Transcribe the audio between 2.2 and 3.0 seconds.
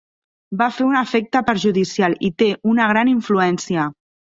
i té una